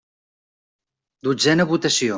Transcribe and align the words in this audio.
Dotzena 1.29 1.71
votació. 1.75 2.09